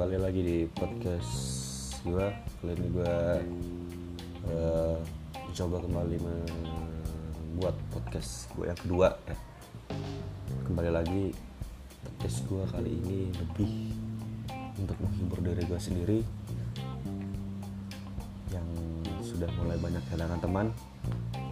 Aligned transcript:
kembali 0.00 0.16
lagi 0.16 0.40
di 0.40 0.58
podcast 0.64 1.36
gue 2.08 2.26
kali 2.32 2.72
ini 2.72 2.88
gue 2.88 3.16
uh, 4.48 4.96
coba 5.52 5.76
kembali 5.76 6.16
membuat 6.24 7.76
podcast 7.92 8.48
gue 8.56 8.64
yang 8.64 8.80
kedua 8.80 9.12
ya. 9.28 9.36
Kembali 10.64 10.88
lagi 10.88 11.36
podcast 12.00 12.48
gue 12.48 12.64
kali 12.72 12.96
ini 12.96 13.28
lebih 13.28 13.72
untuk 14.80 14.96
menghibur 15.04 15.44
diri 15.44 15.68
gue 15.68 15.76
sendiri 15.76 16.24
yang 18.56 18.68
sudah 19.20 19.52
mulai 19.60 19.76
banyak 19.76 20.00
kehilangan 20.08 20.40
teman. 20.40 20.66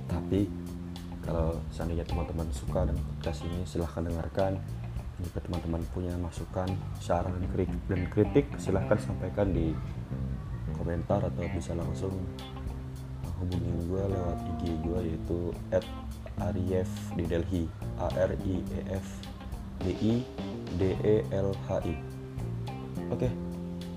Tapi 0.08 0.48
kalau 1.20 1.52
seandainya 1.68 2.08
teman-teman 2.08 2.48
suka 2.56 2.88
dengan 2.88 3.04
podcast 3.12 3.44
ini 3.44 3.60
silahkan 3.68 4.08
dengarkan 4.08 4.56
jika 5.18 5.38
teman-teman 5.42 5.82
punya 5.90 6.14
masukan 6.22 6.70
saran 7.02 7.34
dan 7.90 8.02
kritik, 8.06 8.46
silahkan 8.54 8.98
sampaikan 9.02 9.50
di 9.50 9.74
komentar 10.78 11.18
atau 11.26 11.44
bisa 11.50 11.74
langsung 11.74 12.14
hubungin 13.38 13.86
gue 13.86 14.02
lewat 14.02 14.38
IG 14.54 14.62
gue 14.82 14.98
yaitu 15.14 15.38
at 15.74 15.86
Arief 16.38 16.90
di 17.18 17.26
Delhi. 17.26 17.66
A 17.98 18.06
R 18.14 18.30
I 18.30 18.54
E 18.62 18.80
F 18.94 19.06
D 19.82 19.90
I 19.90 20.14
D 20.78 20.94
E 21.02 21.16
L 21.34 21.50
H 21.66 21.82
I. 21.82 21.94
Oke 23.10 23.26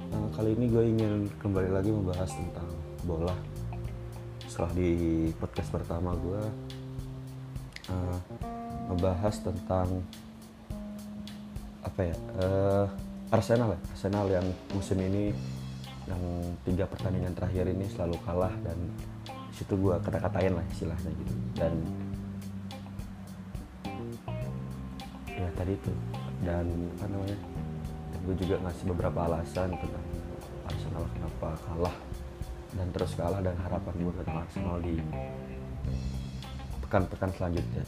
nah, 0.10 0.28
kali 0.34 0.58
ini 0.58 0.66
gue 0.74 0.84
ingin 0.90 1.30
kembali 1.38 1.70
lagi 1.70 1.94
membahas 1.94 2.34
tentang 2.34 2.66
bola. 3.06 3.38
Setelah 4.50 4.74
di 4.74 5.30
podcast 5.38 5.70
pertama 5.70 6.18
gue 6.18 6.42
uh, 7.94 8.18
membahas 8.90 9.38
tentang 9.38 10.02
apa 11.82 12.02
ya 12.06 12.16
uh, 12.40 12.86
Arsenal 13.32 13.74
ya 13.74 13.80
Arsenal 13.96 14.26
yang 14.28 14.48
musim 14.76 15.00
ini 15.00 15.32
yang 16.10 16.22
tiga 16.68 16.86
pertandingan 16.90 17.32
terakhir 17.32 17.70
ini 17.72 17.86
selalu 17.88 18.18
kalah 18.26 18.52
dan 18.66 18.78
situ 19.56 19.78
gue 19.78 19.96
kata-katain 20.02 20.52
lah 20.52 20.66
istilahnya 20.74 21.12
gitu. 21.14 21.34
Dan 21.56 21.74
ya 25.30 25.48
tadi 25.56 25.74
itu. 25.78 25.94
Dan 26.42 26.66
apa 26.98 27.06
namanya 27.06 27.38
gue 28.26 28.36
juga 28.38 28.56
ngasih 28.66 28.86
beberapa 28.92 29.20
alasan 29.30 29.70
tentang 29.78 30.06
Arsenal 30.66 31.04
kenapa 31.14 31.50
kalah 31.70 31.98
dan 32.72 32.88
terus 32.96 33.12
kalah 33.14 33.42
dan 33.44 33.56
harapan 33.62 33.94
gue 33.96 34.14
tentang 34.22 34.38
Arsenal 34.42 34.78
di 34.82 34.96
pekan-pekan 36.86 37.30
selanjutnya 37.38 37.84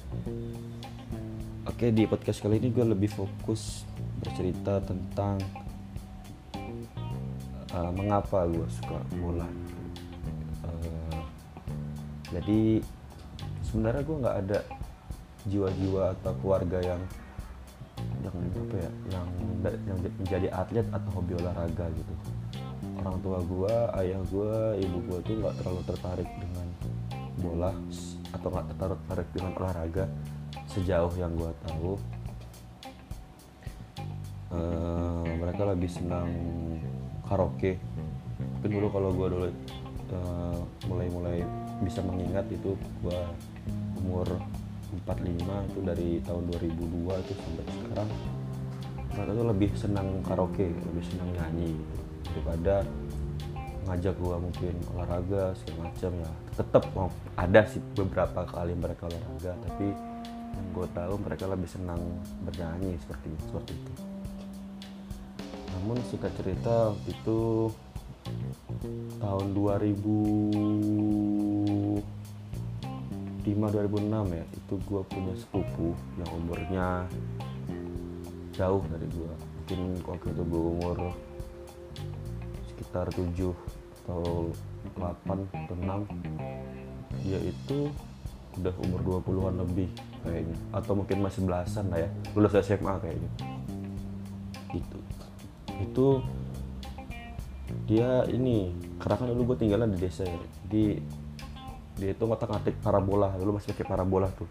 Oke 1.83 1.91
di 1.91 2.07
podcast 2.07 2.39
kali 2.39 2.63
ini 2.63 2.71
gue 2.71 2.95
lebih 2.95 3.11
fokus 3.11 3.83
bercerita 4.23 4.79
tentang 4.87 5.35
uh, 7.75 7.91
mengapa 7.91 8.47
gue 8.47 8.63
suka 8.71 9.03
bola. 9.19 9.43
Uh, 10.63 11.19
jadi 12.31 12.79
sebenarnya 13.67 13.99
gue 13.99 14.15
nggak 14.15 14.37
ada 14.47 14.59
jiwa-jiwa 15.43 16.15
atau 16.15 16.31
keluarga 16.39 16.79
yang 16.79 17.01
yang 18.23 18.31
apa 18.31 18.75
ya 18.79 18.91
yang 19.19 19.27
yang 19.83 19.97
menjadi 20.23 20.47
atlet 20.55 20.87
atau 20.87 21.19
hobi 21.19 21.35
olahraga 21.35 21.91
gitu. 21.99 22.13
Orang 22.95 23.19
tua 23.19 23.43
gue, 23.43 23.75
ayah 23.99 24.23
gue, 24.31 24.87
ibu 24.87 24.97
gue 25.11 25.19
tuh 25.27 25.35
nggak 25.35 25.55
terlalu 25.59 25.81
tertarik 25.83 26.29
dengan 26.31 26.67
bola 27.43 27.75
atau 28.31 28.47
nggak 28.55 28.71
tertarik 28.79 29.27
dengan 29.35 29.51
olahraga 29.59 30.07
sejauh 30.73 31.13
yang 31.21 31.31
gue 31.37 31.51
tahu 31.69 31.91
uh, 34.53 35.25
mereka 35.37 35.69
lebih 35.69 35.89
senang 35.89 36.29
karaoke. 37.29 37.77
Mungkin 38.57 38.69
dulu 38.73 38.87
kalau 38.89 39.09
gue 39.13 39.27
dulu 39.29 39.47
uh, 40.17 40.59
mulai-mulai 40.89 41.45
bisa 41.85 42.01
mengingat 42.01 42.49
itu 42.49 42.73
gue 43.05 43.21
umur 44.01 44.25
45 45.05 45.69
itu 45.73 45.79
dari 45.81 46.09
tahun 46.25 46.43
2002 46.53 47.23
itu 47.25 47.33
sampai 47.33 47.63
sekarang 47.65 48.09
mereka 49.13 49.31
tuh 49.33 49.45
lebih 49.45 49.69
senang 49.77 50.07
karaoke 50.25 50.67
lebih 50.69 51.03
senang 51.05 51.29
nyanyi 51.37 51.77
daripada 52.33 52.81
ngajak 53.83 54.15
gue 54.15 54.37
mungkin 54.39 54.73
olahraga 54.95 55.53
segala 55.59 55.91
macam. 55.91 56.11
Ya 56.17 56.31
tetap 56.53 56.83
ada 57.35 57.61
sih 57.65 57.81
beberapa 57.97 58.41
kali 58.45 58.73
mereka 58.77 59.09
olahraga 59.09 59.53
tapi 59.65 60.12
yang 60.53 60.67
gue 60.73 60.87
tahu 60.93 61.17
mereka 61.21 61.45
lebih 61.49 61.69
senang 61.69 62.01
bernyanyi 62.45 62.97
seperti 63.01 63.29
seperti 63.49 63.73
itu. 63.73 63.93
Namun 65.73 65.97
singkat 66.07 66.31
cerita 66.37 66.93
waktu 66.93 67.09
itu 67.09 67.39
tahun 69.19 69.51
2005 69.51 71.43
2006 73.43 74.31
ya 74.31 74.45
itu 74.55 74.73
gue 74.87 75.01
punya 75.11 75.33
sepupu 75.35 75.91
yang 76.15 76.29
umurnya 76.31 76.87
jauh 78.55 78.79
dari 78.87 79.07
gue 79.11 79.33
mungkin 79.33 79.79
waktu 80.07 80.27
itu 80.31 80.43
gue 80.47 80.63
umur 80.79 80.97
sekitar 82.71 83.11
7 83.11 83.51
atau 84.03 84.51
8 84.95 85.27
atau 85.27 85.75
6 85.75 86.07
dia 87.23 87.39
itu 87.43 87.91
udah 88.59 88.75
umur 88.85 89.23
20-an 89.23 89.55
lebih 89.65 89.89
kayaknya. 90.23 90.57
Atau 90.71 90.95
mungkin 90.95 91.21
masih 91.21 91.43
belasan 91.45 91.91
lah 91.91 91.99
ya. 92.01 92.09
Lulus 92.33 92.55
SMA 92.63 92.93
kayaknya. 93.03 93.31
Gitu. 94.73 94.97
Itu 95.83 96.07
dia 97.83 98.23
ini 98.31 98.71
karena 99.01 99.15
kan 99.19 99.27
dulu 99.35 99.53
gue 99.53 99.57
tinggalnya 99.67 99.91
di 99.91 99.99
desa 99.99 100.23
ya. 100.23 100.39
Jadi 100.65 100.85
dia 101.99 102.09
itu 102.15 102.23
ngotak 102.25 102.49
ngatik 102.49 102.75
parabola. 102.81 103.35
Dulu 103.37 103.59
masih 103.59 103.75
pakai 103.75 103.85
parabola 103.85 104.27
tuh. 104.33 104.49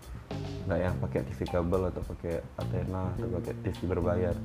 Nggak 0.69 0.79
yang 0.79 0.97
pakai 1.03 1.21
TV 1.27 1.41
kabel 1.51 1.83
atau 1.91 2.03
pakai 2.07 2.35
antena 2.61 3.11
atau 3.19 3.29
pakai 3.41 3.53
TV 3.67 3.79
berbayar. 3.89 4.37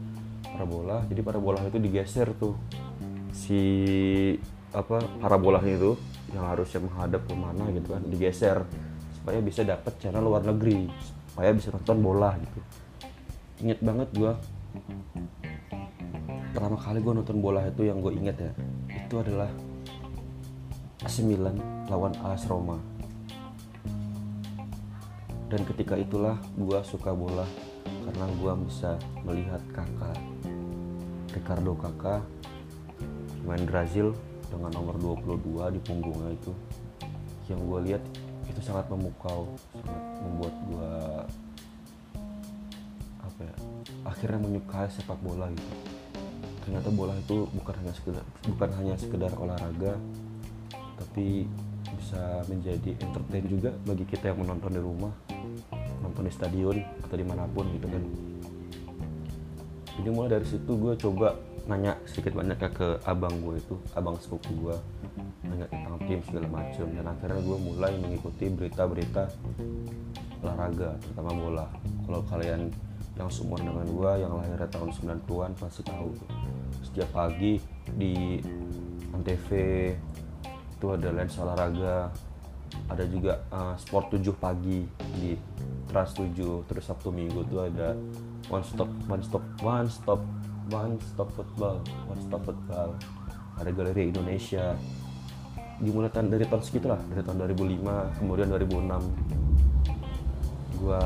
Parabola. 0.48 1.04
Jadi 1.06 1.22
parabola 1.22 1.60
itu 1.68 1.78
digeser 1.78 2.32
tuh. 2.40 2.56
Si 3.36 3.62
apa 4.74 5.00
parabolanya 5.22 5.74
itu 5.80 5.96
yang 6.36 6.44
harusnya 6.44 6.84
menghadap 6.84 7.22
ke 7.24 7.36
mana 7.38 7.70
gitu 7.72 7.94
kan. 7.94 8.02
Digeser. 8.08 8.58
Supaya 9.20 9.40
bisa 9.44 9.62
dapat 9.68 9.94
channel 10.00 10.24
luar 10.24 10.42
negeri 10.42 10.88
supaya 11.38 11.54
bisa 11.54 11.70
nonton 11.70 12.02
bola 12.02 12.34
gitu. 12.42 12.60
Inget 13.62 13.78
banget 13.86 14.10
gue 14.18 14.34
pertama 16.50 16.74
kali 16.82 16.98
gue 16.98 17.14
nonton 17.14 17.38
bola 17.38 17.62
itu 17.70 17.86
yang 17.86 18.02
gue 18.02 18.10
inget 18.10 18.42
ya 18.42 18.52
itu 18.90 19.22
adalah 19.22 19.46
AC 21.06 21.22
Milan 21.22 21.62
lawan 21.94 22.18
AS 22.26 22.50
Roma. 22.50 22.82
Dan 25.46 25.62
ketika 25.70 25.94
itulah 25.94 26.42
gue 26.58 26.80
suka 26.82 27.14
bola 27.14 27.46
karena 27.86 28.26
gue 28.34 28.54
bisa 28.66 28.98
melihat 29.22 29.62
kakak 29.78 30.18
Ricardo 31.38 31.78
kakak 31.78 32.26
main 33.46 33.62
Brazil 33.62 34.18
dengan 34.50 34.74
nomor 34.74 34.98
22 35.22 35.78
di 35.78 35.80
punggungnya 35.86 36.34
itu. 36.34 36.50
Yang 37.46 37.62
gue 37.62 37.80
lihat 37.94 38.04
itu 38.48 38.62
sangat 38.64 38.88
memukau 38.90 39.54
sangat 39.76 40.04
membuat 40.24 40.54
gue 40.66 40.94
apa 43.22 43.40
ya 43.44 43.56
akhirnya 44.08 44.40
menyukai 44.40 44.88
sepak 44.90 45.20
bola 45.22 45.52
gitu. 45.52 45.74
Ternyata 46.68 46.92
bola 46.92 47.16
itu 47.16 47.48
bukan 47.56 47.76
hanya 47.80 47.94
sekedar 47.96 48.24
bukan 48.44 48.70
hanya 48.76 48.96
sekedar 49.00 49.32
olahraga 49.40 49.96
tapi 50.98 51.48
bisa 51.96 52.44
menjadi 52.52 53.00
entertain 53.00 53.46
juga 53.48 53.72
bagi 53.88 54.04
kita 54.04 54.36
yang 54.36 54.44
menonton 54.44 54.76
di 54.76 54.82
rumah 54.84 55.14
nonton 56.04 56.28
di 56.28 56.34
stadion 56.34 56.78
atau 57.08 57.16
di 57.16 57.26
mana 57.26 57.48
pun 57.48 57.68
gitu 57.72 57.88
kan. 57.88 58.04
Jadi 59.98 60.10
mulai 60.14 60.30
dari 60.38 60.46
situ 60.46 60.72
gue 60.78 60.94
coba 61.00 61.34
nanya 61.68 62.00
sedikit 62.08 62.40
banyak 62.40 62.58
ke 62.72 62.98
abang 63.04 63.44
gue 63.44 63.60
itu 63.60 63.76
abang 63.92 64.16
sepupu 64.24 64.72
gue 64.72 64.78
nanya 65.44 65.68
tentang 65.68 66.00
tim 66.08 66.20
segala 66.24 66.48
macam 66.48 66.88
dan 66.96 67.06
akhirnya 67.12 67.42
gue 67.44 67.58
mulai 67.60 67.92
mengikuti 68.00 68.48
berita-berita 68.48 69.28
olahraga 70.44 70.96
terutama 71.02 71.32
bola. 71.34 71.66
Kalau 72.06 72.22
kalian 72.30 72.72
yang 73.18 73.30
seumuran 73.34 73.74
dengan 73.74 73.88
gue 73.90 74.12
yang 74.22 74.32
lahir 74.38 74.62
tahun 74.70 74.90
90-an 74.94 75.52
pasti 75.58 75.82
tahu. 75.84 76.12
Setiap 76.86 77.10
pagi 77.12 77.58
di 77.98 78.38
antv 79.12 79.48
itu 80.78 80.86
ada 80.88 81.10
lensa 81.10 81.42
olahraga. 81.42 82.14
Ada 82.92 83.04
juga 83.08 83.42
uh, 83.50 83.74
sport 83.80 84.20
7 84.20 84.28
pagi 84.38 84.84
di 85.18 85.34
Trans 85.88 86.12
7 86.14 86.68
terus 86.68 86.84
Sabtu 86.84 87.16
Minggu 87.16 87.48
itu 87.48 87.58
ada 87.64 87.96
one 88.52 88.64
stop 88.64 88.92
one 89.08 89.24
stop 89.24 89.44
one 89.64 89.88
stop 89.88 90.20
One 90.72 91.00
Stop 91.00 91.32
Football 91.34 91.82
One 92.08 92.22
Stop 92.24 92.46
Football 92.48 92.96
ada 93.58 93.74
galeri 93.74 94.14
Indonesia. 94.14 94.78
Dimulai 95.78 96.10
dari 96.30 96.46
tahun 96.46 96.64
segitu 96.66 96.90
dari 96.90 97.22
tahun 97.22 97.38
2005 97.54 98.18
kemudian 98.22 98.50
2006 98.50 99.02
gua 100.78 101.02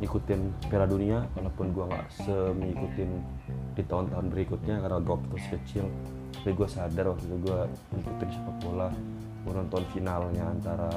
ngikutin 0.00 0.40
Piala 0.72 0.88
Dunia 0.88 1.28
walaupun 1.36 1.76
gue 1.76 1.84
nggak 1.84 2.06
semengikutin 2.24 3.10
di 3.76 3.82
tahun-tahun 3.84 4.26
berikutnya 4.32 4.80
karena 4.80 4.96
gue 4.96 5.12
waktu 5.12 5.28
kecil. 5.60 5.84
Tapi 6.40 6.56
gue 6.56 6.68
sadar 6.70 7.12
waktu 7.12 7.24
itu 7.28 7.36
gue 7.44 7.60
ngikutin 7.92 8.28
sepak 8.32 8.56
bola. 8.64 8.88
Gue 9.44 9.52
finalnya 9.92 10.44
antara 10.48 10.88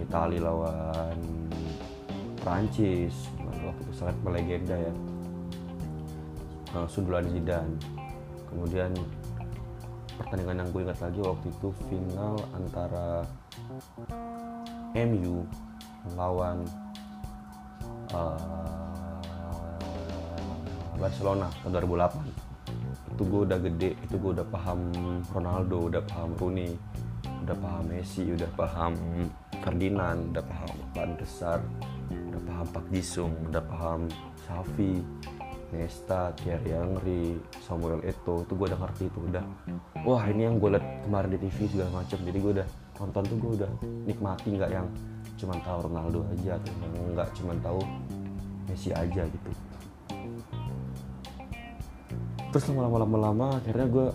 Italia 0.00 0.40
lawan 0.40 1.16
Prancis 2.40 3.28
waktu 3.44 3.80
itu 3.84 3.92
sangat 3.92 4.16
melegenda 4.24 4.76
ya 4.78 4.92
uh, 6.76 6.84
sundulan 6.84 7.24
Zidane. 7.32 7.72
Kemudian 8.52 8.92
pertandingan 10.20 10.64
yang 10.64 10.68
gue 10.72 10.82
ingat 10.84 11.00
lagi 11.00 11.20
waktu 11.20 11.46
itu 11.48 11.68
final 11.88 12.34
antara 12.56 13.24
MU 14.96 15.44
melawan 16.12 16.64
uh, 18.12 19.20
Barcelona 20.96 21.52
tahun 21.60 21.84
2008 21.84 22.46
itu 23.16 23.22
gue 23.28 23.40
udah 23.48 23.58
gede 23.60 23.90
itu 24.00 24.14
gue 24.16 24.30
udah 24.40 24.48
paham 24.48 24.80
Ronaldo 25.32 25.92
udah 25.92 26.02
paham 26.08 26.32
Rooney 26.40 26.72
udah 27.44 27.56
paham 27.60 27.84
Messi 27.92 28.24
udah 28.32 28.48
paham 28.56 28.92
Ferdinand 29.60 30.32
udah 30.32 30.44
paham 30.48 30.76
Van 30.96 31.10
Desar 31.20 31.60
udah 32.32 32.40
paham 32.48 32.66
Pak 32.72 32.84
Jisung 32.88 33.32
udah 33.52 33.62
paham 33.68 34.08
Xavi 34.48 35.04
Nesta, 35.74 36.30
Thierry 36.38 36.70
Henry, 36.70 37.38
Samuel 37.58 37.98
Eto'o 38.06 38.46
itu 38.46 38.52
gue 38.54 38.66
udah 38.70 38.80
ngerti 38.86 39.04
itu 39.10 39.18
udah. 39.18 39.44
Wah 40.06 40.22
ini 40.30 40.46
yang 40.46 40.62
gue 40.62 40.70
liat 40.78 40.86
kemarin 41.02 41.30
di 41.34 41.38
TV 41.42 41.66
segala 41.66 41.90
macam 42.02 42.18
jadi 42.22 42.38
gue 42.38 42.52
udah 42.62 42.68
nonton 42.96 43.22
tuh 43.26 43.36
gue 43.36 43.52
udah 43.62 43.70
nikmati 44.06 44.48
nggak 44.54 44.70
yang 44.70 44.86
cuma 45.36 45.58
tahu 45.60 45.78
Ronaldo 45.90 46.24
aja 46.32 46.56
atau 46.56 46.72
nggak 47.12 47.28
cuma 47.36 47.52
tahu 47.60 47.80
Messi 48.66 48.90
aja 48.90 49.22
gitu. 49.26 49.50
Terus 52.50 52.64
lama-lama 52.72 53.18
lama 53.30 53.46
akhirnya 53.60 53.86
gue 53.90 54.08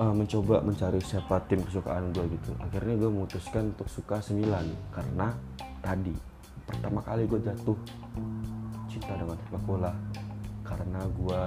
uh, 0.00 0.14
mencoba 0.14 0.64
mencari 0.64 0.98
siapa 1.02 1.42
tim 1.46 1.60
kesukaan 1.62 2.10
gue 2.14 2.24
gitu. 2.34 2.50
Akhirnya 2.62 2.94
gue 2.98 3.10
memutuskan 3.10 3.74
untuk 3.76 3.86
suka 3.90 4.18
9 4.22 4.42
karena 4.90 5.34
tadi 5.82 6.14
pertama 6.66 6.98
kali 6.98 7.30
gue 7.30 7.38
jatuh 7.46 7.78
cinta 8.90 9.14
dengan 9.14 9.38
sepak 9.38 9.62
bola 9.62 9.92
karena 10.66 11.00
gue 11.06 11.40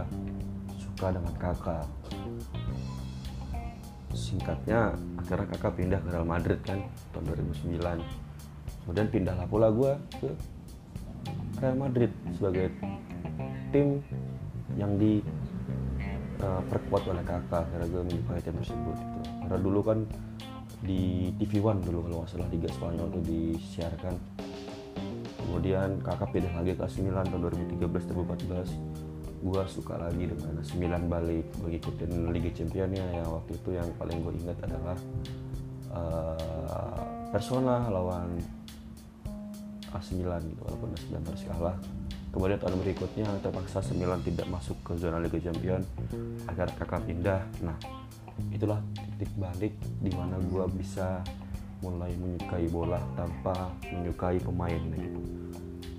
suka 0.80 1.12
dengan 1.12 1.36
kakak. 1.36 1.88
Singkatnya 4.16 4.96
akhirnya 5.20 5.48
kakak 5.54 5.74
pindah 5.78 6.00
ke 6.02 6.10
Real 6.10 6.26
Madrid 6.26 6.60
kan 6.66 6.82
tahun 7.14 7.36
2009 7.36 8.30
kemudian 8.90 9.08
pindahlah 9.14 9.46
pula 9.46 9.70
gue 9.70 9.92
ke 10.18 10.30
Real 11.62 11.78
Madrid 11.78 12.10
sebagai 12.34 12.74
tim 13.70 14.02
yang 14.80 14.98
di 14.98 15.22
uh, 16.42 16.62
perkuat 16.72 17.04
oleh 17.06 17.22
kakak. 17.22 17.68
Karena 17.70 17.86
gue 17.86 18.02
menyukai 18.02 18.42
tim 18.42 18.56
tersebut 18.58 18.96
gitu. 18.98 19.20
karena 19.46 19.58
dulu 19.60 19.80
kan 19.84 20.00
di 20.80 21.36
TV 21.36 21.60
One 21.60 21.84
dulu 21.84 22.08
kalau 22.08 22.16
nggak 22.24 22.32
salah 22.32 22.50
Liga 22.50 22.70
Spanyol 22.72 23.08
itu 23.12 23.20
disiarkan. 23.28 24.16
Kemudian 25.38 26.00
kakak 26.06 26.30
pindah 26.32 26.54
lagi 26.56 26.78
ke 26.78 26.86
9 26.86 27.30
tahun 27.30 27.42
2013 27.46 28.10
2014 28.16 29.09
gue 29.40 29.64
suka 29.72 29.96
lagi 29.96 30.28
dengan 30.28 30.60
9 30.60 31.12
balik 31.12 31.48
gue 31.64 31.72
ikutin 31.80 32.32
Liga 32.36 32.52
Championnya 32.52 33.08
yang 33.24 33.30
waktu 33.32 33.56
itu 33.56 33.70
yang 33.72 33.88
paling 33.96 34.20
gue 34.20 34.34
ingat 34.44 34.58
adalah 34.68 34.98
uh, 35.96 37.02
Persona 37.32 37.88
lawan 37.88 38.36
A9 39.96 40.22
gitu 40.22 40.62
walaupun 40.66 40.90
A9 40.94 41.14
harus 41.24 41.44
kalah. 41.46 41.78
Kemudian 42.30 42.62
tahun 42.62 42.78
berikutnya 42.86 43.26
terpaksa 43.42 43.82
9 43.82 44.28
tidak 44.28 44.48
masuk 44.54 44.78
ke 44.86 44.94
zona 45.02 45.18
Liga 45.18 45.42
Champion 45.42 45.82
agar 46.46 46.70
kakak 46.78 47.10
pindah. 47.10 47.42
Nah 47.66 47.78
itulah 48.54 48.80
titik 48.94 49.32
balik 49.40 49.74
di 50.04 50.12
mana 50.14 50.38
gue 50.38 50.66
bisa 50.78 51.24
mulai 51.80 52.12
menyukai 52.20 52.68
bola 52.68 53.00
tanpa 53.16 53.72
menyukai 53.88 54.40
pemain 54.44 54.84
gitu 54.96 55.20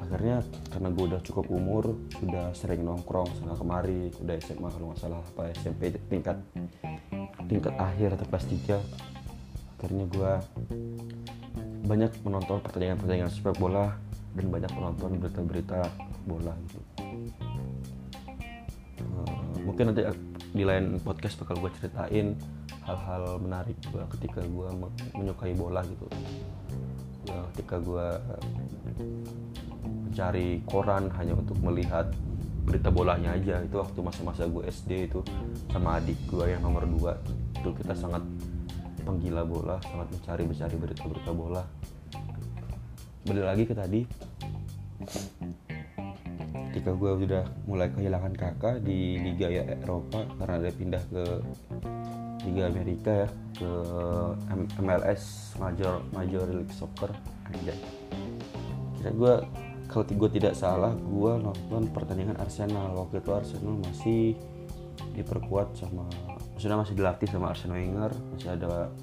akhirnya 0.01 0.43
karena 0.73 0.89
gue 0.91 1.05
udah 1.13 1.21
cukup 1.23 1.47
umur 1.53 1.85
sudah 2.19 2.51
sering 2.57 2.83
nongkrong 2.83 3.29
sana 3.37 3.55
kemari 3.55 4.11
udah 4.21 4.35
SMA 4.41 4.69
kalau 4.73 4.87
nggak 4.91 5.01
salah 5.01 5.21
apa 5.21 5.53
SMP 5.61 5.93
tingkat 6.09 6.41
tingkat 7.47 7.75
akhir 7.77 8.17
atau 8.17 8.27
kelas 8.27 8.47
3 8.49 9.81
akhirnya 9.81 10.05
gue 10.13 10.33
banyak 11.89 12.13
menonton 12.23 12.61
pertandingan-pertandingan 12.63 13.33
sepak 13.33 13.57
bola 13.57 13.97
dan 14.39 14.47
banyak 14.47 14.71
menonton 14.77 15.19
berita-berita 15.19 15.91
bola 16.29 16.55
gitu. 16.69 16.81
Uh, 19.01 19.53
mungkin 19.67 19.91
nanti 19.91 20.07
di 20.55 20.63
lain 20.63 21.01
podcast 21.03 21.41
bakal 21.43 21.59
gue 21.59 21.71
ceritain 21.81 22.39
hal-hal 22.87 23.39
menarik 23.43 23.75
gue 23.91 24.03
ketika 24.19 24.45
gue 24.45 24.69
menyukai 25.19 25.55
bola 25.57 25.83
gitu. 25.87 26.07
Ya, 27.27 27.43
ketika 27.55 27.83
gue 27.83 28.07
mencari 30.21 30.61
koran 30.69 31.09
hanya 31.17 31.33
untuk 31.33 31.57
melihat 31.65 32.13
berita 32.69 32.93
bolanya 32.93 33.33
aja. 33.33 33.57
Itu 33.65 33.81
waktu 33.81 34.05
masa-masa 34.05 34.45
gue 34.45 34.69
SD 34.69 35.09
itu 35.09 35.25
sama 35.73 35.97
adik 35.97 36.21
gue 36.29 36.45
yang 36.45 36.61
nomor 36.61 36.85
dua. 36.85 37.17
Itu 37.57 37.73
kita 37.73 37.97
sangat 37.97 38.21
penggila 39.01 39.49
bola 39.49 39.81
sangat 39.81 40.13
mencari 40.13 40.45
mencari 40.45 40.77
berita-berita 40.77 41.33
bola. 41.33 41.65
Balik 43.25 43.45
lagi 43.49 43.65
ke 43.65 43.73
tadi. 43.73 44.01
Ketika 46.69 46.93
gue 46.93 47.11
udah 47.25 47.45
mulai 47.65 47.89
kehilangan 47.89 48.37
kakak 48.37 48.85
di 48.85 49.17
Liga 49.25 49.49
ya 49.49 49.73
Eropa 49.73 50.29
karena 50.37 50.69
dia 50.69 50.73
pindah 50.77 51.03
ke 51.09 51.25
Liga 52.45 52.69
Amerika 52.69 53.25
ya 53.25 53.29
ke 53.57 53.73
MLS 54.85 55.57
Major 55.57 56.05
Major 56.13 56.45
League 56.45 56.77
Soccer. 56.77 57.09
Aja 57.49 57.73
kira 59.01 59.17
gue 59.17 59.35
kalau 59.91 60.07
gue 60.07 60.31
tidak 60.39 60.55
salah 60.55 60.95
gue 60.95 61.33
nonton 61.43 61.91
pertandingan 61.91 62.39
Arsenal. 62.39 62.95
Waktu 62.95 63.19
itu 63.19 63.31
Arsenal 63.35 63.75
masih 63.83 64.39
diperkuat 65.19 65.75
sama 65.75 66.07
sudah 66.55 66.79
masih 66.79 66.95
dilatih 66.95 67.27
sama 67.27 67.51
Arsenal 67.51 67.83
Wenger. 67.83 68.15
Masih 68.15 68.51
ada 68.55 68.95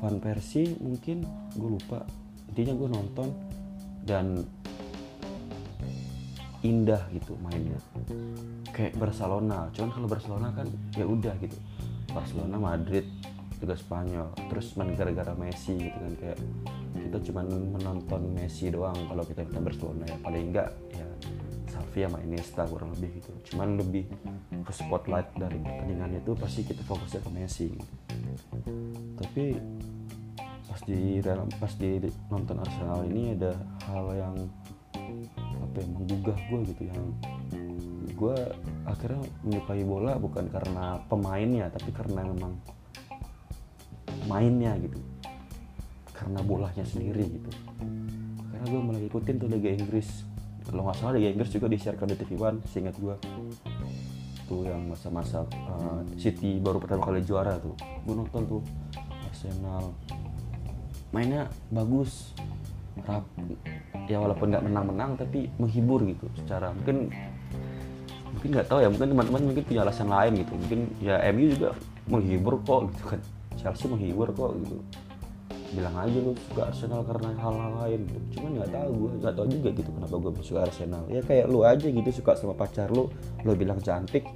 Van 0.00 0.16
Persie 0.18 0.72
mungkin 0.80 1.28
gue 1.52 1.70
lupa. 1.76 2.00
Intinya 2.48 2.72
gue 2.72 2.88
nonton 2.88 3.28
dan 4.08 4.40
indah 6.64 7.02
gitu 7.12 7.36
mainnya. 7.44 7.76
Kayak 8.72 8.96
Barcelona. 8.96 9.68
Cuman 9.76 9.90
kalau 9.92 10.08
Barcelona 10.08 10.48
kan 10.56 10.66
ya 10.96 11.04
udah 11.04 11.36
gitu. 11.44 11.60
Barcelona 12.08 12.56
Madrid 12.56 13.04
juga 13.60 13.76
Spanyol. 13.76 14.32
Terus 14.48 14.72
main 14.80 14.96
gara-gara 14.96 15.36
Messi 15.36 15.76
gitu 15.76 15.98
kan 16.00 16.14
kayak 16.16 16.38
kita 17.08 17.18
cuma 17.30 17.42
menonton 17.46 18.22
Messi 18.32 18.70
doang 18.70 18.96
kalau 19.10 19.24
kita 19.26 19.42
kita 19.44 19.60
Barcelona 19.60 20.04
ya. 20.06 20.16
Paling 20.22 20.44
enggak 20.52 20.68
ya 20.94 21.06
Xavi 21.72 21.98
sama 22.06 22.18
Iniesta 22.22 22.62
kurang 22.68 22.94
lebih 22.96 23.10
gitu. 23.20 23.30
Cuman 23.52 23.76
lebih 23.76 24.04
ke 24.62 24.72
spotlight 24.72 25.28
dari 25.34 25.58
pertandingan 25.58 26.22
itu 26.22 26.32
pasti 26.38 26.60
kita 26.62 26.82
fokusnya 26.86 27.20
ke 27.20 27.30
Messi. 27.34 27.68
Tapi 29.18 29.44
pas 30.72 30.80
di 30.88 31.20
pas 31.60 31.72
di 31.76 31.90
nonton 32.32 32.56
Arsenal 32.64 33.04
ini 33.04 33.36
ada 33.36 33.52
hal 33.90 34.06
yang 34.16 34.36
apa 35.60 35.76
yang 35.84 35.90
menggugah 36.00 36.38
gue 36.48 36.60
gitu 36.72 36.82
yang 36.88 37.02
gue 38.16 38.36
akhirnya 38.88 39.20
menyukai 39.44 39.84
bola 39.84 40.16
bukan 40.16 40.48
karena 40.48 41.00
pemainnya 41.12 41.68
tapi 41.68 41.90
karena 41.92 42.24
memang 42.24 42.56
mainnya 44.30 44.78
gitu 44.80 45.11
karena 46.22 46.40
bolanya 46.46 46.84
sendiri 46.86 47.26
gitu. 47.26 47.50
Karena 48.54 48.66
gue 48.70 48.80
mulai 48.80 49.02
ikutin 49.10 49.34
tuh 49.42 49.50
Liga 49.50 49.74
Inggris. 49.74 50.22
Kalau 50.62 50.86
nggak 50.86 50.96
salah 51.02 51.18
Liga 51.18 51.34
Inggris 51.34 51.50
juga 51.50 51.66
disiarkan 51.66 52.06
di 52.14 52.16
TV 52.16 52.30
One 52.38 52.58
seingat 52.70 52.94
gue 53.02 53.14
tuh 54.46 54.68
yang 54.68 54.84
masa-masa 54.84 55.48
uh, 55.48 56.04
City 56.20 56.60
baru 56.62 56.78
pertama 56.78 57.02
kali 57.08 57.26
juara 57.26 57.58
tuh. 57.58 57.74
Gue 58.06 58.14
nonton 58.14 58.42
tuh 58.46 58.62
Arsenal. 59.26 59.90
Mainnya 61.10 61.50
bagus 61.68 62.32
rap 63.08 63.24
ya 64.06 64.20
walaupun 64.20 64.52
nggak 64.52 64.64
menang-menang 64.68 65.16
tapi 65.16 65.48
menghibur 65.56 66.04
gitu 66.04 66.28
secara 66.36 66.76
mungkin 66.76 67.08
mungkin 68.36 68.48
nggak 68.52 68.68
tahu 68.68 68.84
ya 68.84 68.88
mungkin 68.92 69.16
teman-teman 69.16 69.42
mungkin 69.48 69.64
punya 69.64 69.80
alasan 69.82 70.08
lain 70.12 70.32
gitu. 70.38 70.52
Mungkin 70.54 70.80
ya 71.02 71.18
MU 71.34 71.44
juga 71.50 71.68
menghibur 72.06 72.54
kok 72.62 72.92
gitu 72.94 73.04
kan. 73.16 73.20
Chelsea 73.58 73.86
menghibur 73.88 74.28
kok 74.32 74.52
gitu 74.58 74.78
bilang 75.72 75.96
aja 75.96 76.18
lu 76.20 76.32
suka 76.52 76.68
Arsenal 76.68 77.00
karena 77.02 77.28
hal-hal 77.40 77.72
lain. 77.84 78.00
Cuman 78.36 78.50
nggak 78.60 78.70
tahu 78.70 78.90
gue 78.92 79.10
nggak 79.24 79.34
tahu 79.34 79.46
juga 79.48 79.68
gitu 79.72 79.90
kenapa 79.92 80.14
gue 80.20 80.32
suka 80.44 80.60
Arsenal. 80.68 81.02
Ya 81.08 81.20
kayak 81.24 81.46
lu 81.48 81.60
aja 81.64 81.86
gitu 81.88 82.10
suka 82.12 82.32
sama 82.36 82.54
pacar 82.54 82.92
lu 82.92 83.08
lu 83.42 83.52
bilang 83.56 83.80
cantik 83.80 84.28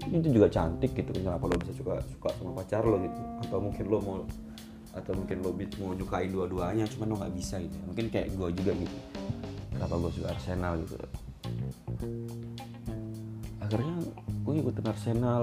itu 0.00 0.28
juga 0.32 0.48
cantik 0.50 0.90
gitu. 0.96 1.10
Kenapa 1.14 1.46
lu 1.46 1.56
bisa 1.60 1.72
suka 1.76 1.94
suka 2.10 2.28
sama 2.36 2.52
pacar 2.58 2.82
lo 2.82 2.98
gitu? 2.98 3.20
Atau 3.46 3.58
mungkin 3.62 3.84
lu 3.86 3.98
mau 4.02 4.16
atau 4.90 5.12
mungkin 5.14 5.36
lo 5.46 5.54
mau 5.54 5.94
nyukain 5.94 6.30
dua-duanya 6.34 6.84
cuman 6.90 7.06
lo 7.10 7.14
nggak 7.22 7.34
bisa 7.38 7.62
gitu. 7.62 7.76
Mungkin 7.86 8.10
kayak 8.10 8.34
gue 8.34 8.48
juga 8.58 8.72
gitu. 8.74 8.96
Kenapa 9.70 9.94
gue 10.02 10.10
suka 10.18 10.28
Arsenal 10.34 10.72
gitu. 10.82 10.94
Akhirnya 13.62 13.96
gue 14.26 14.54
ikutin 14.66 14.86
Arsenal 14.90 15.42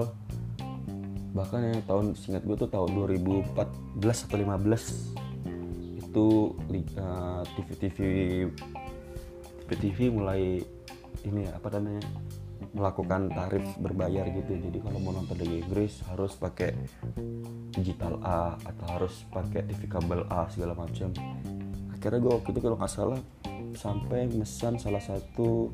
bahkan 1.36 1.60
ya 1.60 1.80
tahun 1.84 2.16
singkat 2.16 2.42
gue 2.48 2.56
tuh 2.56 2.70
tahun 2.72 2.90
2014 2.96 3.52
atau 4.00 4.36
15 4.36 6.08
itu 6.08 6.26
uh, 6.96 7.42
TV 7.54 7.68
TV 7.76 7.98
TV 9.68 9.70
TV 9.76 9.98
mulai 10.08 10.64
ini 11.26 11.40
ya, 11.44 11.52
apa 11.58 11.68
namanya 11.76 12.04
melakukan 12.74 13.30
tarif 13.32 13.64
berbayar 13.78 14.26
gitu. 14.34 14.52
Jadi 14.58 14.78
kalau 14.82 14.98
mau 14.98 15.12
nonton 15.14 15.38
di 15.38 15.62
Inggris 15.62 16.02
harus 16.10 16.34
pakai 16.34 16.74
digital 17.72 18.18
A 18.24 18.58
atau 18.58 18.86
harus 18.98 19.24
pakai 19.30 19.64
TV 19.68 19.86
kabel 19.86 20.26
A 20.28 20.50
segala 20.50 20.74
macam. 20.74 21.12
Akhirnya 21.94 22.18
gue 22.18 22.32
waktu 22.34 22.48
itu 22.54 22.60
kalau 22.62 22.76
nggak 22.78 22.92
salah 22.92 23.20
sampai 23.78 24.26
mesan 24.34 24.74
salah 24.80 25.02
satu 25.02 25.70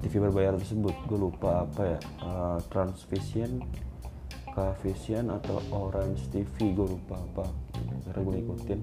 TV 0.00 0.12
berbayar 0.20 0.56
tersebut. 0.56 0.94
Gue 1.08 1.18
lupa 1.28 1.68
apa 1.68 1.82
ya 1.96 1.98
uh, 2.24 2.58
Transvision 2.72 3.60
Vision 4.82 5.34
atau 5.34 5.58
Orange 5.74 6.30
TV 6.30 6.74
gue 6.74 6.86
lupa 6.86 7.18
apa. 7.18 7.46
Karena 8.06 8.20
gue 8.22 8.36
ikutin 8.46 8.80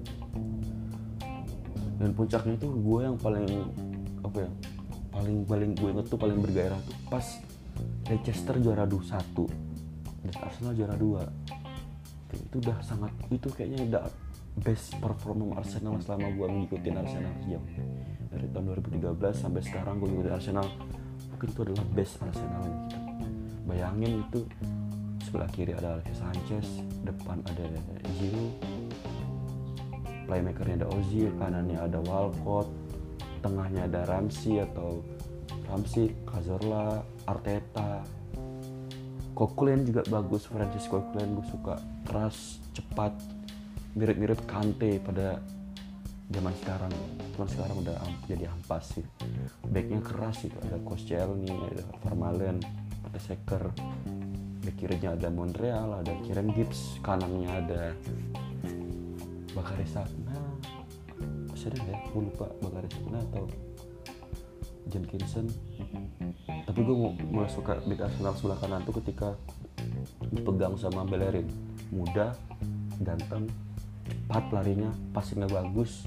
dan 2.02 2.10
puncaknya 2.18 2.58
itu 2.58 2.66
gue 2.66 3.00
yang 3.06 3.14
paling 3.14 3.46
apa 4.26 4.38
ya 4.42 4.50
paling 5.14 5.46
paling 5.46 5.70
gue 5.78 5.88
inget 5.94 6.06
tuh 6.10 6.18
paling 6.18 6.42
bergairah 6.42 6.80
tuh 6.82 6.96
pas 7.06 7.22
Leicester 8.10 8.58
juara 8.58 8.84
dua 8.84 9.02
satu. 9.06 9.46
Dan 10.22 10.34
Arsenal 10.42 10.74
juara 10.74 10.94
dua. 10.98 11.22
Itu 12.34 12.58
udah 12.58 12.78
sangat 12.84 13.14
itu 13.30 13.48
kayaknya 13.48 13.88
udah 13.88 14.04
best 14.60 14.98
performa 15.00 15.56
Arsenal 15.56 15.96
selama 16.02 16.28
gue 16.34 16.46
ngikutin 16.46 16.94
Arsenal 16.98 17.32
sejauh 17.40 17.66
dari 18.28 18.46
tahun 18.52 18.64
2013 18.92 19.32
sampai 19.32 19.62
sekarang 19.64 19.94
gue 20.02 20.08
ngikutin 20.12 20.34
Arsenal. 20.34 20.66
Mungkin 21.32 21.48
itu 21.48 21.60
adalah 21.64 21.86
best 21.96 22.14
Arsenal 22.20 22.66
bayangin 23.62 24.26
itu 24.26 24.44
sebelah 25.32 25.48
kiri 25.48 25.72
ada 25.72 25.96
Alexis 25.96 26.20
Sanchez 26.20 26.66
depan 27.08 27.40
ada 27.48 27.64
Giroud 28.20 28.52
playmakernya 30.28 30.84
ada 30.84 30.88
Ozil 30.92 31.32
kanannya 31.40 31.80
ada 31.80 32.04
Walcott 32.04 32.68
tengahnya 33.40 33.88
ada 33.88 34.04
Ramsey 34.04 34.60
atau 34.60 35.00
Ramsey, 35.72 36.12
Cazorla, 36.28 37.00
Arteta. 37.24 38.04
Coquelin 39.32 39.88
juga 39.88 40.04
bagus 40.04 40.44
Francis 40.44 40.84
Coquelin 40.84 41.40
gue 41.40 41.46
suka. 41.48 41.80
Keras 42.04 42.60
cepat 42.76 43.16
mirip-mirip 43.96 44.44
Kante 44.44 45.00
pada 45.00 45.40
zaman 46.28 46.52
sekarang. 46.60 46.92
Cuman 47.32 47.48
sekarang 47.48 47.76
udah 47.80 47.96
jadi 48.28 48.52
ampas 48.52 49.00
sih. 49.00 49.04
Backnya 49.64 50.04
keras 50.04 50.44
itu 50.44 50.56
ada 50.60 50.76
Koscielny 50.84 51.48
ada 51.48 51.84
Vermaelen 52.04 52.60
ada 53.08 53.18
Seker 53.18 53.72
back 54.62 54.76
kirinya 54.78 55.18
ada 55.18 55.28
Montreal 55.28 56.00
ada 56.00 56.12
Kieran 56.22 56.54
Gibbs 56.54 57.02
kanannya 57.02 57.50
ada 57.50 57.82
Bakary 59.52 59.86
Sakna 59.90 60.38
masih 61.50 61.74
ada 61.74 61.80
ya 61.82 61.98
gue 62.10 62.22
lupa 62.22 62.46
Bakary 62.62 62.88
Sakna 62.88 63.18
atau 63.30 63.44
Jenkinson. 64.92 65.46
Tapi 66.66 66.80
gue 66.82 66.96
mulai 67.30 67.48
suka 67.48 67.80
back 67.86 68.00
Arsenal 68.12 68.34
sebelah 68.36 68.58
kanan 68.60 68.82
tuh 68.84 68.98
ketika 69.00 69.38
dipegang 70.28 70.76
sama 70.76 71.06
Bellerin. 71.06 71.46
Muda 71.92 72.36
ganteng 73.00 73.48
cepat 74.04 74.44
larinya 74.52 74.90
passingnya 75.16 75.48
bagus. 75.48 76.04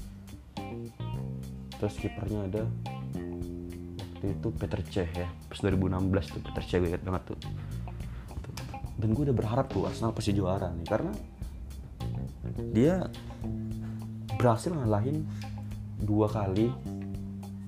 Terus 1.76 1.94
kipernya 2.00 2.48
ada 2.48 2.62
waktu 4.16 4.32
itu 4.32 4.48
Peter 4.54 4.80
Cech 4.86 5.10
ya. 5.12 5.28
Pas 5.50 5.58
2016 5.60 6.34
tuh 6.34 6.40
Peter 6.42 6.62
Cech 6.64 6.78
gue 6.82 6.90
inget 6.90 7.04
banget 7.04 7.22
tuh 7.34 7.38
dan 8.96 9.08
gue 9.12 9.22
udah 9.28 9.36
berharap 9.36 9.68
tuh 9.68 9.84
Arsenal 9.84 10.16
pasti 10.16 10.32
juara 10.32 10.72
nih 10.72 10.88
karena 10.88 11.12
dia 12.72 13.04
berhasil 14.36 14.72
ngalahin 14.72 15.24
dua 16.00 16.28
kali 16.28 16.72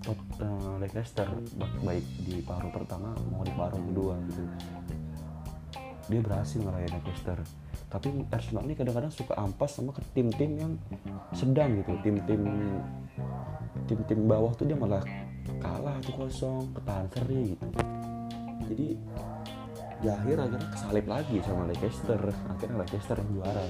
top 0.04 0.20
uh, 0.40 0.76
Leicester 0.80 1.28
baik 1.84 2.04
di 2.24 2.40
paruh 2.44 2.72
pertama 2.72 3.12
mau 3.28 3.44
di 3.44 3.52
paruh 3.52 3.80
kedua 3.92 4.16
gitu. 4.28 4.42
Dia 6.08 6.20
berhasil 6.24 6.64
ngalahin 6.64 6.92
Leicester. 7.04 7.36
Tapi 7.88 8.12
Arsenal 8.28 8.68
ini 8.68 8.76
kadang-kadang 8.76 9.12
suka 9.12 9.36
ampas 9.36 9.76
sama 9.76 9.96
ke 9.96 10.04
tim-tim 10.12 10.60
yang 10.60 10.72
sedang 11.32 11.80
gitu 11.80 11.96
tim-tim 12.04 12.44
tim-tim 13.88 14.18
bawah 14.28 14.52
tuh 14.52 14.68
dia 14.68 14.76
malah 14.76 15.00
kalah 15.60 15.96
tuh 16.04 16.12
kosong 16.16 16.68
ketahan 16.76 17.08
seri 17.12 17.56
gitu. 17.56 17.66
Jadi 18.68 18.88
di 19.98 20.06
akhir 20.06 20.36
akhirnya 20.38 20.68
kesalip 20.70 21.06
lagi 21.10 21.36
sama 21.42 21.62
Leicester. 21.66 22.20
Akhirnya 22.50 22.76
Leicester 22.86 23.18
juara. 23.34 23.64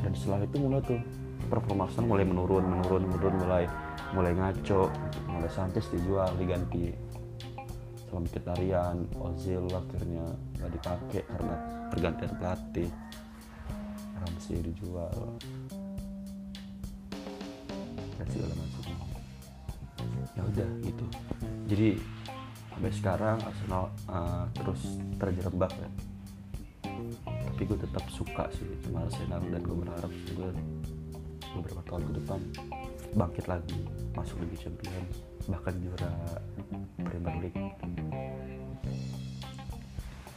Dan 0.00 0.12
setelah 0.16 0.40
itu 0.44 0.56
mulai 0.60 0.80
tuh 0.84 1.00
performa 1.46 1.84
Arsenal 1.86 2.08
mulai 2.08 2.24
menurun 2.24 2.64
menurun 2.64 3.02
menurun. 3.04 3.34
Mulai 3.44 3.64
mulai 4.16 4.32
ngaco. 4.32 4.88
Mulai 5.28 5.50
Sanchez 5.52 5.86
dijual 5.92 6.32
diganti 6.40 6.92
sama 8.08 8.22
Mkhitaryan 8.24 8.96
Ozil 9.18 9.66
akhirnya 9.68 10.24
gak 10.56 10.72
dipakai 10.72 11.22
karena 11.26 11.56
pergantian 11.92 12.32
pelatih. 12.40 12.90
Ramsey 14.16 14.58
dijual. 14.64 15.36
Dan 18.16 18.26
segala 18.32 18.54
ya 20.36 20.42
udah 20.44 20.68
gitu. 20.84 21.04
Jadi 21.66 21.88
sampai 22.76 22.92
sekarang 22.92 23.40
Arsenal 23.40 23.88
uh, 24.04 24.44
terus 24.52 25.00
terjerembab 25.16 25.72
ya. 25.72 25.88
Tapi 27.24 27.62
gue 27.64 27.78
tetap 27.80 28.04
suka 28.12 28.52
sih 28.52 28.68
sama 28.84 29.08
Arsenal 29.08 29.40
dan 29.48 29.64
gue 29.64 29.76
berharap 29.80 30.12
gue 30.12 30.50
beberapa 31.56 31.80
tahun 31.88 32.04
ke 32.04 32.12
depan 32.20 32.40
bangkit 33.16 33.48
lagi 33.48 33.80
masuk 34.12 34.44
Liga 34.44 34.68
Champions 34.68 35.24
bahkan 35.48 35.72
juara 35.80 36.12
Premier 37.00 37.48
League. 37.48 37.56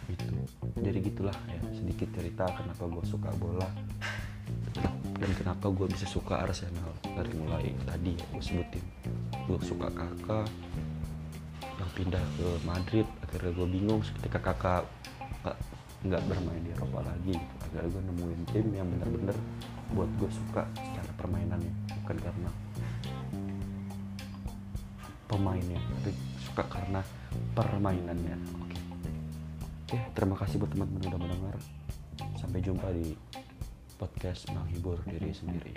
Gitu. 0.08 0.36
Jadi 0.80 0.98
gitulah 1.12 1.36
ya 1.52 1.60
sedikit 1.76 2.08
cerita 2.16 2.48
kenapa 2.56 2.88
gue 2.88 3.04
suka 3.04 3.36
bola 3.36 3.68
dan 5.20 5.32
kenapa 5.36 5.68
gue 5.76 5.92
bisa 5.92 6.08
suka 6.08 6.40
Arsenal. 6.40 6.96
Dari 7.04 7.36
mulai 7.36 7.76
tadi 7.84 8.16
ya 8.16 8.24
gue 8.32 8.40
sebutin 8.40 8.86
gue 9.44 9.60
suka 9.60 9.92
kakak 9.92 10.48
pindah 11.96 12.24
ke 12.38 12.48
Madrid 12.66 13.08
akhirnya 13.26 13.52
gue 13.54 13.68
bingung. 13.68 14.02
Ketika 14.22 14.40
kakak 14.40 14.84
nggak 16.00 16.24
bermain 16.32 16.64
di 16.64 16.72
Eropa 16.72 17.04
lagi 17.04 17.36
akhirnya 17.36 17.92
gue 17.92 18.02
nemuin 18.08 18.42
tim 18.56 18.68
yang 18.72 18.88
bener-bener 18.88 19.36
buat 19.92 20.08
gue 20.16 20.32
suka 20.32 20.64
secara 20.72 21.12
permainannya 21.20 21.74
bukan 21.92 22.18
karena 22.24 22.50
pemainnya 25.28 25.76
tapi 25.76 26.12
suka 26.40 26.64
karena 26.72 27.02
permainannya. 27.52 28.36
Oke. 28.64 28.80
Oke 29.92 29.98
terima 30.16 30.40
kasih 30.40 30.56
buat 30.64 30.72
teman-teman 30.72 31.04
udah 31.12 31.20
mendengar. 31.20 31.56
Sampai 32.40 32.64
jumpa 32.64 32.88
di 32.96 33.12
podcast 34.00 34.48
menghibur 34.56 35.04
diri 35.04 35.36
sendiri 35.36 35.76